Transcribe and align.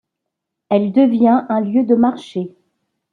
Elle 0.69 0.93
devient 0.93 1.43
un 1.47 1.59
lieu 1.61 1.83
de 1.83 1.93
marchés. 1.93 2.55